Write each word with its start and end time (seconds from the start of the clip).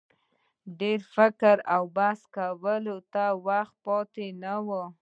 ډېر 0.79 0.99
فکر 1.15 1.55
او 1.73 1.83
بحث 1.97 2.21
کولو 2.37 2.97
ته 3.13 3.23
وخت 3.47 3.75
پاته 3.85 4.25
نه 4.43 4.53
وو. 4.67 4.83